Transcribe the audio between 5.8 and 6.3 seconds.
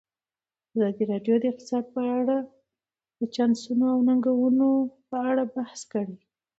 کړی.